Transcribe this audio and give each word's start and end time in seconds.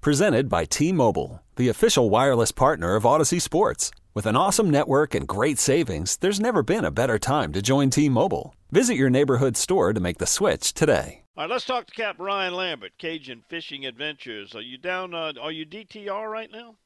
Presented 0.00 0.48
by 0.48 0.64
T 0.64 0.92
Mobile, 0.92 1.42
the 1.56 1.68
official 1.68 2.08
wireless 2.08 2.52
partner 2.52 2.94
of 2.94 3.02
Audacy 3.02 3.42
Sports. 3.42 3.90
With 4.14 4.26
an 4.26 4.36
awesome 4.36 4.70
network 4.70 5.12
and 5.12 5.26
great 5.26 5.58
savings, 5.58 6.16
there's 6.18 6.38
never 6.38 6.62
been 6.62 6.84
a 6.84 6.92
better 6.92 7.18
time 7.18 7.52
to 7.52 7.60
join 7.60 7.90
T 7.90 8.08
Mobile. 8.08 8.54
Visit 8.70 8.94
your 8.94 9.10
neighborhood 9.10 9.56
store 9.56 9.92
to 9.92 9.98
make 9.98 10.18
the 10.18 10.26
switch 10.26 10.72
today. 10.72 11.24
All 11.36 11.44
right, 11.44 11.50
let's 11.50 11.64
talk 11.64 11.86
to 11.86 11.94
Cap 11.94 12.14
Ryan 12.20 12.54
Lambert, 12.54 12.92
Cajun 12.98 13.42
Fishing 13.48 13.86
Adventures. 13.86 14.54
Are 14.54 14.60
you 14.60 14.78
down? 14.78 15.14
Uh, 15.14 15.32
are 15.40 15.50
you 15.50 15.66
DTR 15.66 16.30
right 16.30 16.50
now? 16.52 16.76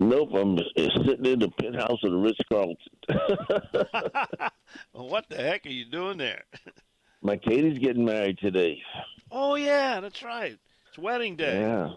Nope, 0.00 0.30
I'm 0.34 0.58
sitting 0.76 1.26
in 1.26 1.38
the 1.38 1.48
penthouse 1.60 2.02
of 2.02 2.10
the 2.10 2.18
Ritz 2.18 2.40
Carlton. 2.50 2.76
well, 4.92 5.08
what 5.08 5.28
the 5.28 5.36
heck 5.36 5.64
are 5.64 5.70
you 5.70 5.84
doing 5.84 6.18
there? 6.18 6.42
My 7.22 7.36
Katie's 7.36 7.78
getting 7.78 8.04
married 8.04 8.38
today. 8.38 8.82
Oh 9.30 9.54
yeah, 9.54 10.00
that's 10.00 10.24
right. 10.24 10.58
It's 10.96 11.02
wedding 11.02 11.36
day. 11.36 11.60
Yeah. 11.60 11.90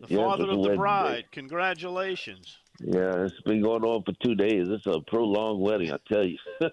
The 0.00 0.06
Yeah, 0.08 0.16
father 0.16 0.50
of 0.50 0.62
the 0.62 0.74
bride. 0.76 1.24
day. 1.24 1.26
Congratulations. 1.32 2.56
Yeah, 2.80 3.24
it's 3.24 3.38
been 3.42 3.60
going 3.62 3.84
on 3.84 4.02
for 4.02 4.14
two 4.24 4.34
days. 4.34 4.66
It's 4.70 4.86
a 4.86 5.00
prolonged 5.06 5.60
wedding, 5.60 5.92
I 5.92 5.98
tell 6.10 6.24
you. 6.24 6.38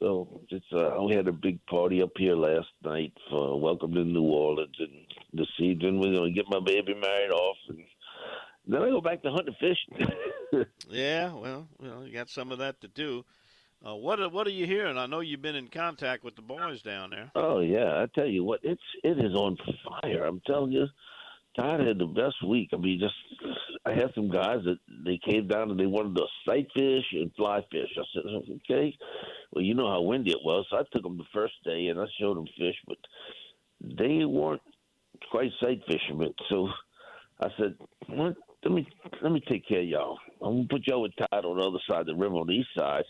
so 0.00 0.40
it's 0.50 0.66
uh, 0.72 1.00
we 1.06 1.14
had 1.14 1.28
a 1.28 1.32
big 1.32 1.64
party 1.66 2.02
up 2.02 2.10
here 2.16 2.34
last 2.34 2.66
night 2.84 3.12
for 3.30 3.60
welcome 3.60 3.94
to 3.94 4.02
New 4.04 4.24
Orleans, 4.24 4.74
and 4.80 5.06
this 5.32 5.46
evening 5.60 6.00
we're 6.00 6.12
gonna 6.12 6.32
get 6.32 6.46
my 6.48 6.58
baby 6.58 6.94
married 6.94 7.30
off, 7.30 7.56
and 7.68 7.84
then 8.66 8.82
I 8.82 8.88
go 8.90 9.00
back 9.00 9.22
to 9.22 9.30
hunting 9.30 9.54
and 9.60 9.76
fishing. 9.76 10.12
Yeah, 10.88 11.32
well, 11.32 11.66
well, 11.80 12.04
you 12.06 12.12
got 12.12 12.30
some 12.30 12.52
of 12.52 12.58
that 12.58 12.80
to 12.82 12.88
do. 12.88 13.24
Uh, 13.86 13.94
what 13.94 14.18
are, 14.18 14.30
what 14.30 14.46
are 14.46 14.50
you 14.50 14.66
hearing? 14.66 14.96
I 14.96 15.06
know 15.06 15.20
you've 15.20 15.42
been 15.42 15.56
in 15.56 15.68
contact 15.68 16.24
with 16.24 16.36
the 16.36 16.42
boys 16.42 16.80
down 16.80 17.10
there. 17.10 17.30
Oh 17.34 17.60
yeah, 17.60 18.02
I 18.02 18.06
tell 18.14 18.26
you 18.26 18.42
what, 18.42 18.60
it's 18.62 18.80
it 19.02 19.18
is 19.18 19.34
on 19.34 19.58
fire. 19.84 20.24
I'm 20.24 20.40
telling 20.46 20.72
you, 20.72 20.86
Todd 21.54 21.80
had 21.80 21.98
the 21.98 22.06
best 22.06 22.36
week. 22.46 22.70
I 22.72 22.76
mean, 22.76 22.98
just 22.98 23.14
I 23.84 23.90
had 23.90 24.14
some 24.14 24.30
guys 24.30 24.60
that 24.64 24.78
they 25.04 25.20
came 25.28 25.48
down 25.48 25.70
and 25.70 25.78
they 25.78 25.84
wanted 25.84 26.16
to 26.16 26.24
sight 26.46 26.66
fish 26.74 27.04
and 27.12 27.30
fly 27.36 27.60
fish. 27.70 27.90
I 27.98 28.02
said, 28.14 28.22
okay, 28.56 28.96
well 29.52 29.62
you 29.62 29.74
know 29.74 29.90
how 29.90 30.00
windy 30.00 30.30
it 30.30 30.38
was, 30.42 30.64
so 30.70 30.78
I 30.78 30.82
took 30.90 31.02
them 31.02 31.18
the 31.18 31.24
first 31.34 31.54
day 31.64 31.88
and 31.88 32.00
I 32.00 32.06
showed 32.18 32.38
them 32.38 32.46
fish, 32.56 32.76
but 32.86 32.98
they 33.98 34.24
weren't 34.24 34.62
quite 35.30 35.50
sight 35.62 35.82
fishermen. 35.86 36.32
So 36.48 36.68
I 37.40 37.48
said, 37.58 37.76
what? 38.06 38.34
Let 38.64 38.72
me 38.72 38.88
let 39.20 39.30
me 39.30 39.42
take 39.46 39.68
care 39.68 39.80
of 39.80 39.86
y'all. 39.86 40.18
I'm 40.40 40.54
gonna 40.54 40.68
put 40.70 40.86
y'all 40.86 41.02
with 41.02 41.12
Todd 41.18 41.44
on 41.44 41.58
the 41.58 41.64
other 41.64 41.80
side 41.86 42.00
of 42.00 42.06
the 42.06 42.14
river 42.14 42.36
on 42.36 42.46
the 42.46 42.54
east 42.54 42.70
side 42.78 43.04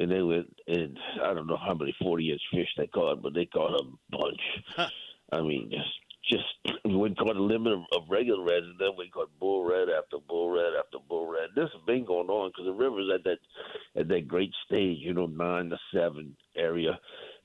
and 0.00 0.10
they 0.10 0.22
went 0.22 0.46
and 0.66 0.98
I 1.22 1.34
don't 1.34 1.46
know 1.46 1.58
how 1.58 1.74
many 1.74 1.94
forty 2.02 2.32
inch 2.32 2.42
fish 2.52 2.68
they 2.76 2.86
caught, 2.88 3.22
but 3.22 3.34
they 3.34 3.46
caught 3.46 3.80
a 3.80 3.84
bunch. 4.10 4.90
I 5.32 5.42
mean, 5.42 5.70
just 5.70 5.90
just 6.30 6.78
we 6.84 7.14
caught 7.14 7.36
a 7.36 7.42
limit 7.42 7.74
of, 7.74 7.80
of 7.94 8.08
regular 8.08 8.42
reds, 8.42 8.66
and 8.66 8.78
then 8.78 8.96
we 8.96 9.10
caught 9.10 9.30
bull 9.38 9.64
red 9.64 9.88
after 9.88 10.16
bull 10.26 10.50
red 10.50 10.72
after 10.78 10.98
bull 11.08 11.30
red. 11.30 11.50
This 11.54 11.68
has 11.72 11.82
been 11.86 12.04
going 12.04 12.28
on 12.28 12.50
because 12.50 12.66
the 12.66 12.72
river's 12.72 13.10
at 13.14 13.24
that 13.24 13.38
at 14.00 14.08
that 14.08 14.26
great 14.26 14.52
stage, 14.66 14.98
you 15.00 15.12
know, 15.12 15.26
nine 15.26 15.70
to 15.70 15.78
seven 15.94 16.34
area 16.56 16.98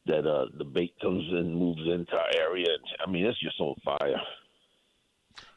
that 0.06 0.26
uh 0.26 0.46
the 0.58 0.66
bait 0.66 0.94
comes 1.02 1.26
in, 1.32 1.54
moves 1.54 1.82
into 1.82 2.14
our 2.14 2.50
area. 2.50 2.68
I 3.06 3.10
mean, 3.10 3.26
it's 3.26 3.40
just 3.40 3.60
on 3.60 3.76
fire. 3.84 4.22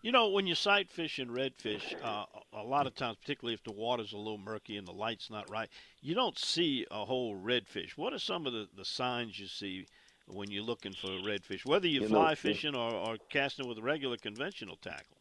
You 0.03 0.10
know, 0.12 0.31
when 0.31 0.47
you 0.47 0.54
sight 0.54 0.91
fish 0.91 1.19
and 1.19 1.31
redfish, 1.31 1.94
uh, 2.03 2.25
a 2.58 2.62
lot 2.64 2.86
of 2.86 2.94
times, 2.94 3.16
particularly 3.20 3.54
if 3.54 3.62
the 3.64 3.72
water's 3.72 4.12
a 4.12 4.16
little 4.19 4.38
murky 4.38 4.76
and 4.76 4.86
the 4.86 4.92
light's 4.92 5.30
not 5.30 5.48
right, 5.50 5.69
you 6.00 6.14
don't 6.14 6.38
see 6.38 6.86
a 6.91 7.04
whole 7.04 7.36
redfish. 7.36 7.96
What 7.96 8.12
are 8.12 8.19
some 8.19 8.46
of 8.46 8.52
the, 8.52 8.69
the 8.76 8.84
signs 8.84 9.38
you 9.38 9.46
see 9.46 9.86
when 10.26 10.50
you're 10.50 10.62
looking 10.62 10.92
for 10.92 11.08
a 11.08 11.20
redfish, 11.22 11.64
whether 11.64 11.86
you're 11.86 12.02
You 12.02 12.08
fly 12.08 12.32
it- 12.32 12.38
fishing 12.38 12.74
or, 12.74 12.92
or 12.92 13.16
casting 13.30 13.66
with 13.69 13.78
a 13.78 13.82
regular 13.82 14.16
conventional 14.16 14.76
tackle? 14.76 15.16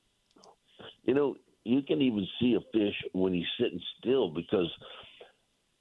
you 1.04 1.14
know, 1.14 1.36
you 1.64 1.82
can 1.82 2.02
even 2.02 2.28
see 2.40 2.56
a 2.56 2.62
fish 2.78 2.96
when 3.14 3.34
he's 3.34 3.46
sitting 3.60 3.82
still 4.00 4.30
because 4.30 4.70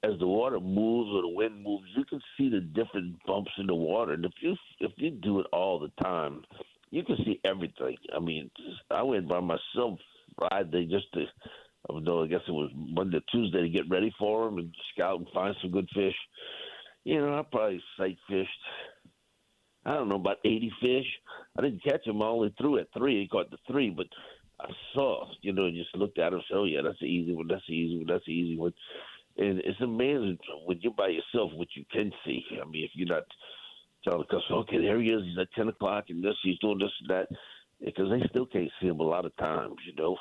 as 0.03 0.17
the 0.19 0.27
water 0.27 0.59
moves 0.59 1.09
or 1.11 1.21
the 1.21 1.27
wind 1.27 1.63
moves, 1.63 1.85
you 1.95 2.03
can 2.05 2.19
see 2.37 2.49
the 2.49 2.61
different 2.61 3.15
bumps 3.25 3.51
in 3.57 3.67
the 3.67 3.75
water. 3.75 4.13
And 4.13 4.25
if 4.25 4.31
you 4.41 4.55
if 4.79 4.91
you 4.97 5.11
do 5.11 5.39
it 5.39 5.47
all 5.53 5.79
the 5.79 5.91
time, 6.03 6.43
you 6.91 7.03
can 7.03 7.17
see 7.25 7.39
everything. 7.43 7.97
I 8.15 8.19
mean, 8.19 8.49
I 8.91 9.01
went 9.03 9.27
by 9.27 9.39
myself 9.39 9.99
Friday 10.37 10.85
just 10.85 11.11
to, 11.13 11.21
I 11.21 11.93
don't 11.93 12.03
know, 12.03 12.23
I 12.23 12.27
guess 12.27 12.41
it 12.47 12.51
was 12.51 12.71
Monday, 12.75 13.21
Tuesday 13.31 13.61
to 13.61 13.69
get 13.69 13.89
ready 13.89 14.13
for 14.19 14.47
him 14.47 14.57
and 14.57 14.73
scout 14.93 15.19
and 15.19 15.27
find 15.33 15.55
some 15.61 15.71
good 15.71 15.89
fish. 15.93 16.15
You 17.03 17.19
know, 17.21 17.39
I 17.39 17.43
probably 17.49 17.81
sight 17.97 18.17
fished. 18.29 18.49
I 19.85 19.93
don't 19.93 20.09
know 20.09 20.15
about 20.15 20.37
eighty 20.43 20.71
fish. 20.81 21.05
I 21.57 21.61
didn't 21.61 21.83
catch 21.83 22.03
them. 22.05 22.21
I 22.21 22.25
only 22.25 22.53
threw 22.57 22.77
at 22.77 22.87
three. 22.97 23.21
He 23.21 23.27
caught 23.29 23.49
the 23.49 23.57
three, 23.71 23.89
but 23.89 24.07
I 24.59 24.69
saw, 24.93 25.25
you 25.41 25.53
know, 25.53 25.69
just 25.71 25.95
looked 25.95 26.19
at 26.19 26.33
him. 26.33 26.41
Said, 26.49 26.57
"Oh 26.57 26.65
yeah, 26.65 26.81
that's 26.83 26.99
the 26.99 27.05
easy 27.05 27.33
one. 27.33 27.47
That's 27.47 27.65
the 27.67 27.73
easy 27.73 27.97
one. 27.97 28.07
That's 28.07 28.25
the 28.25 28.33
easy 28.33 28.57
one." 28.57 28.73
And 29.37 29.59
it's 29.59 29.79
amazing 29.79 30.37
when 30.65 30.79
you're 30.81 30.91
by 30.93 31.09
yourself 31.09 31.51
what 31.53 31.69
you 31.75 31.85
can 31.91 32.11
see. 32.25 32.43
I 32.61 32.67
mean, 32.67 32.83
if 32.83 32.91
you're 32.95 33.07
not 33.07 33.23
telling 34.03 34.25
the 34.27 34.35
customer, 34.35 34.59
"Okay, 34.59 34.79
there 34.79 34.99
he 34.99 35.09
is. 35.09 35.23
He's 35.23 35.37
at 35.39 35.53
ten 35.53 35.69
o'clock, 35.69 36.05
and 36.09 36.21
this, 36.21 36.35
he's 36.43 36.59
doing 36.59 36.79
this 36.79 36.91
and 37.01 37.09
that," 37.09 37.29
because 37.83 38.09
they 38.09 38.25
still 38.29 38.45
can't 38.45 38.71
see 38.81 38.87
him 38.87 38.99
a 38.99 39.03
lot 39.03 39.25
of 39.25 39.35
times. 39.37 39.75
You 39.85 39.93
know, 39.95 40.17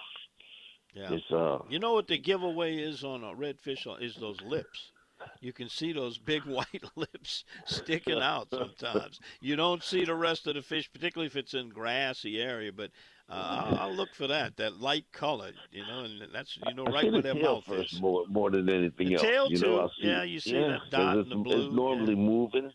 Yeah. 0.94 1.12
it's 1.14 1.30
uh, 1.32 1.58
You 1.68 1.78
know 1.78 1.92
what 1.92 2.06
the 2.08 2.18
giveaway 2.18 2.76
is 2.78 3.04
on 3.04 3.22
a 3.22 3.34
redfish 3.34 3.86
is 4.02 4.16
those 4.16 4.40
lips. 4.40 4.92
You 5.40 5.52
can 5.52 5.68
see 5.68 5.92
those 5.92 6.18
big 6.18 6.42
white 6.46 6.84
lips 6.96 7.44
sticking 7.64 8.20
out 8.20 8.48
sometimes. 8.50 9.20
You 9.40 9.56
don't 9.56 9.82
see 9.82 10.04
the 10.04 10.14
rest 10.14 10.46
of 10.46 10.54
the 10.54 10.62
fish, 10.62 10.90
particularly 10.92 11.26
if 11.26 11.36
it's 11.36 11.54
in 11.54 11.68
grassy 11.68 12.40
area. 12.40 12.72
But 12.72 12.90
uh, 13.28 13.32
I'll, 13.78 13.94
look 13.94 14.14
for 14.14 14.26
that, 14.28 14.56
that 14.56 14.80
light 14.80 15.06
color. 15.12 15.52
You 15.70 15.84
know, 15.84 16.04
and 16.04 16.22
that's 16.32 16.56
you 16.56 16.74
know 16.74 16.86
right 16.86 17.10
where 17.10 17.22
the 17.22 17.22
their 17.22 17.34
mouth 17.34 17.64
first 17.66 17.92
is. 17.92 18.00
more 18.00 18.24
more 18.28 18.50
than 18.50 18.68
anything 18.68 19.08
The 19.08 19.14
else. 19.14 19.22
tail, 19.22 19.50
you 19.50 19.58
too. 19.58 19.66
know, 19.66 19.80
I'll 19.80 19.92
see, 20.00 20.08
Yeah, 20.08 20.22
you 20.22 20.40
see 20.40 20.62
that 20.62 20.62
yeah, 20.62 20.78
'cause 20.78 20.90
dot 20.90 21.18
in 21.18 21.28
the 21.28 21.36
blue, 21.36 21.68
It's 21.68 21.76
normally 21.76 22.14
moving, 22.14 22.72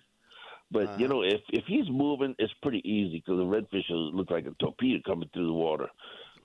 but 0.71 0.83
Uh-huh. 0.87 0.97
you 0.99 1.07
know, 1.07 1.21
if 1.23 1.41
if 1.49 1.65
he's 1.65 1.89
moving, 1.89 2.35
it's 2.39 2.53
pretty 2.61 2.81
easy 2.89 3.17
because 3.19 3.37
the 3.37 3.43
redfish 3.45 3.89
will 3.89 4.13
look 4.13 4.31
like 4.31 4.45
a 4.45 4.51
torpedo 4.59 5.01
coming 5.05 5.29
through 5.33 5.47
the 5.47 5.53
water. 5.53 5.89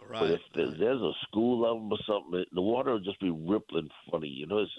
Right. 0.09 0.21
But 0.21 0.31
if 0.31 0.41
there's, 0.55 0.79
there's 0.79 1.01
a 1.03 1.13
school 1.27 1.65
of 1.67 1.79
them 1.81 1.91
or 1.93 1.99
something, 2.07 2.45
the 2.53 2.61
water 2.63 2.93
will 2.93 3.01
just 3.01 3.21
be 3.21 3.31
rippling 3.31 3.89
funny. 4.11 4.29
You 4.29 4.47
know, 4.47 4.59
it's, 4.59 4.71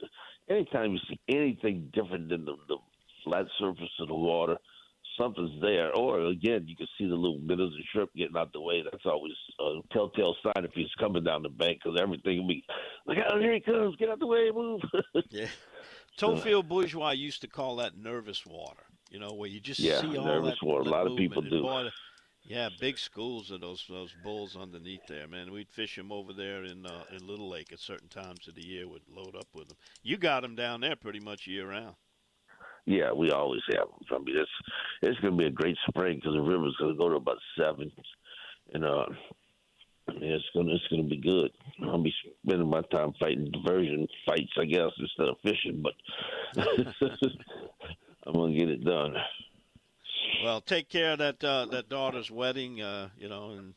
anytime 0.50 0.94
you 0.94 1.00
see 1.10 1.20
anything 1.28 1.90
different 1.94 2.30
than 2.30 2.46
the, 2.46 2.56
the 2.70 2.78
flat 3.26 3.46
surface 3.60 3.90
of 4.00 4.08
the 4.08 4.16
water, 4.16 4.56
something's 5.20 5.60
there. 5.62 5.94
Or 5.94 6.22
again, 6.28 6.64
you 6.66 6.78
can 6.78 6.88
see 6.98 7.08
the 7.08 7.16
little 7.16 7.40
minnows 7.40 7.74
and 7.76 7.84
shrimp 7.92 8.14
getting 8.16 8.38
out 8.38 8.54
the 8.54 8.62
way. 8.62 8.82
That's 8.84 9.06
always 9.06 9.34
a 9.60 9.82
telltale 9.92 10.36
sign 10.44 10.64
if 10.64 10.72
he's 10.74 10.94
coming 10.98 11.26
down 11.26 11.44
the 11.44 11.50
bank 11.50 11.80
because 11.84 12.00
everything 12.02 12.40
will 12.40 12.48
be, 12.48 12.64
look 13.06 13.18
out, 13.18 13.42
here 13.42 13.54
he 13.54 13.60
comes, 13.60 13.98
get 13.98 14.08
out 14.10 14.20
the 14.20 14.28
way, 14.28 14.50
move. 14.54 14.80
Yeah. 15.30 15.48
Theophile 16.18 16.64
Bourgeois 16.68 17.12
used 17.12 17.42
to 17.42 17.48
call 17.48 17.76
that 17.76 17.98
nervous 17.98 18.46
water. 18.46 18.87
You 19.12 19.20
know, 19.20 19.34
where 19.34 19.50
you 19.50 19.60
just 19.60 19.80
Yeah, 19.80 20.02
see 20.02 20.18
all 20.18 20.26
nervous 20.26 20.56
that. 20.60 20.66
water. 20.66 20.90
A 20.90 20.92
lot 20.92 21.08
of 21.08 21.18
people. 21.18 21.42
Do. 21.42 21.62
boy, 21.62 21.90
yeah, 22.44 22.70
big 22.80 22.98
schools 22.98 23.52
of 23.52 23.62
those 23.62 23.86
those 23.90 24.14
bulls 24.24 24.56
underneath 24.56 25.06
there, 25.08 25.28
man. 25.28 25.52
We'd 25.52 25.70
fish 25.70 25.96
them 25.96 26.12
over 26.12 26.34
there 26.34 26.64
in 26.64 26.86
uh, 26.86 27.04
in 27.12 27.26
Little 27.26 27.50
Lake 27.50 27.72
at 27.72 27.80
certain 27.80 28.10
times 28.10 28.48
of 28.48 28.56
the 28.56 28.66
year. 28.66 28.88
Would 28.88 29.04
load 29.10 29.36
up 29.36 29.48
with 29.54 29.68
them. 29.70 29.78
You 30.04 30.18
got 30.18 30.42
them 30.42 30.56
down 30.56 30.82
there 30.82 30.96
pretty 30.96 31.20
much 31.20 31.48
year 31.48 31.70
round. 31.70 31.96
Yeah, 32.86 33.12
we 33.12 33.32
always 33.32 33.62
have 33.68 33.88
them. 33.88 34.08
I 34.12 34.18
mean, 34.24 34.38
it's 34.38 34.52
it's 35.02 35.20
going 35.20 35.34
to 35.34 35.38
be 35.38 35.48
a 35.48 35.52
great 35.52 35.78
spring 35.90 36.16
because 36.18 36.34
the 36.34 36.42
river's 36.42 36.76
going 36.80 36.94
to 36.94 36.98
go 36.98 37.10
to 37.10 37.16
about 37.16 37.38
seven, 37.60 37.92
and 38.74 38.86
uh, 38.86 39.06
yeah, 40.14 40.36
it's 40.36 40.46
going 40.54 40.68
to 40.68 40.74
it's 40.74 40.88
going 40.90 41.04
to 41.04 41.10
be 41.10 41.18
good. 41.22 41.52
I'll 41.84 42.02
be 42.02 42.14
spending 42.46 42.70
my 42.70 42.82
time 42.94 43.14
fighting 43.20 43.52
diversion 43.52 44.08
fights, 44.26 44.54
I 44.58 44.64
guess, 44.66 44.92
instead 45.00 45.28
of 45.28 45.36
fishing, 45.44 45.84
but 45.84 45.94
I'm 48.28 48.34
going 48.34 48.54
to 48.54 48.60
get 48.60 48.70
it 48.70 48.84
done. 48.84 49.16
Well, 50.44 50.62
take 50.62 50.90
care 50.90 51.14
of 51.14 51.20
that 51.20 51.44
uh, 51.44 51.66
that 51.72 51.90
daughter's 51.90 52.30
wedding, 52.30 52.82
uh, 52.82 53.10
you 53.18 53.30
know, 53.30 53.52
and 53.52 53.74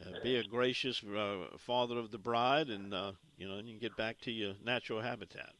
uh, 0.00 0.18
be 0.22 0.36
a 0.36 0.44
gracious 0.44 1.02
uh, 1.04 1.46
father 1.58 1.98
of 1.98 2.10
the 2.10 2.18
bride, 2.18 2.68
and 2.68 2.94
uh, 2.94 3.12
you 3.36 3.48
know, 3.48 3.56
and 3.56 3.68
you 3.68 3.74
can 3.74 3.80
get 3.80 3.96
back 3.96 4.20
to 4.22 4.30
your 4.30 4.54
natural 4.64 5.00
habitat. 5.02 5.50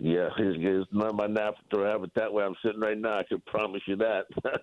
Yeah, 0.00 0.28
it's, 0.38 0.56
it's 0.60 0.92
not 0.92 1.14
my 1.16 1.26
natural 1.26 1.84
habitat 1.84 2.32
where 2.32 2.46
I'm 2.46 2.54
sitting 2.62 2.80
right 2.80 2.98
now. 2.98 3.18
I 3.18 3.24
can 3.24 3.40
promise 3.46 3.82
you 3.86 3.96
that. 3.96 4.26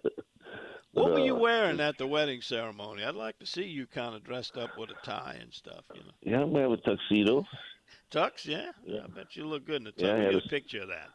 What 0.96 1.14
were 1.14 1.20
you 1.26 1.36
Uh, 1.36 1.40
wearing 1.40 1.80
at 1.80 1.98
the 1.98 2.06
wedding 2.06 2.42
ceremony? 2.42 3.04
I'd 3.04 3.16
like 3.16 3.40
to 3.40 3.48
see 3.48 3.64
you 3.64 3.88
kind 3.88 4.14
of 4.14 4.24
dressed 4.24 4.58
up 4.58 4.78
with 4.78 4.92
a 4.92 5.06
tie 5.06 5.38
and 5.42 5.52
stuff. 5.52 5.84
You 5.96 6.02
know, 6.02 6.12
Yeah, 6.22 6.44
I'm 6.44 6.52
wearing 6.54 6.72
a 6.74 6.78
tuxedo. 6.78 7.48
tux. 8.12 8.46
Yeah, 8.46 8.72
Yeah. 8.86 9.00
I 9.06 9.08
bet 9.08 9.36
you 9.36 9.48
look 9.48 9.66
good 9.66 9.78
in 9.78 9.86
the 9.86 9.92
tux. 9.92 10.04
Yeah, 10.04 10.14
I 10.14 10.20
had 10.20 10.36
a 10.36 10.38
a- 10.38 10.42
picture 10.50 10.84
of 10.84 10.90
that. 10.90 11.10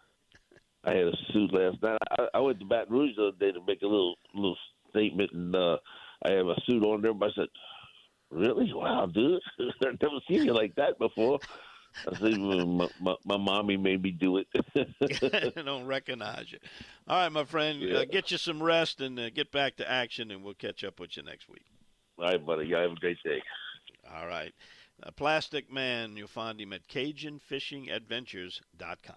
I 0.85 0.91
had 0.95 1.07
a 1.09 1.17
suit 1.33 1.53
last 1.53 1.83
night. 1.83 1.99
I, 2.19 2.29
I 2.35 2.39
went 2.41 2.59
to 2.61 2.67
Baton 2.67 2.93
Rouge 2.95 3.17
the 3.17 3.29
other 3.29 3.37
day 3.39 3.53
to 3.53 3.61
make 3.67 3.83
a 3.83 3.87
little 3.87 4.17
little 4.35 4.57
statement, 4.91 5.33
and 5.33 5.55
uh, 5.55 5.77
I 6.25 6.33
have 6.33 6.47
a 6.47 6.57
suit 6.67 6.83
on 6.83 7.03
there. 7.03 7.13
But 7.15 7.31
I 7.31 7.33
said, 7.35 7.49
"Really? 8.31 8.73
Wow, 8.73 9.07
dude! 9.07 9.41
I've 9.61 10.01
never 10.01 10.21
seen 10.29 10.45
you 10.45 10.53
like 10.55 10.75
that 10.77 10.99
before." 10.99 11.39
I 12.07 12.15
said, 12.19 12.39
well, 12.39 12.67
my, 12.67 12.89
my, 13.01 13.15
"My 13.25 13.37
mommy 13.39 13.77
made 13.77 14.03
me 14.03 14.11
do 14.13 14.37
it." 14.39 14.47
I 14.77 14.87
don't 15.67 15.87
recognize 15.87 16.53
you. 16.53 16.59
All 17.09 17.17
right, 17.19 17.33
my 17.33 17.45
friend, 17.45 17.81
Yeah. 17.81 17.99
uh, 17.99 18.05
get 18.05 18.31
you 18.31 18.39
some 18.39 18.63
rest 18.63 19.01
and 19.01 19.19
uh, 19.19 19.31
get 19.31 19.51
back 19.51 19.75
to 19.77 19.91
action, 19.91 20.31
and 20.31 20.45
we'll 20.45 20.55
catch 20.55 20.85
up 20.85 21.01
with 21.01 21.17
you 21.17 21.23
next 21.25 21.49
week. 21.49 21.65
All 22.19 22.27
right, 22.27 22.45
buddy. 22.45 22.67
You 22.67 22.77
have 22.77 22.93
a 22.93 22.97
great 22.97 23.17
day. 23.25 23.43
All 24.15 24.27
right. 24.29 24.53
Uh, 25.03 25.11
Plastic 25.13 25.73
Man, 25.73 26.17
you'll 26.17 26.29
find 26.29 26.61
him 26.61 26.73
at 26.73 26.87
CajunFishingAdventures.com. 26.89 29.17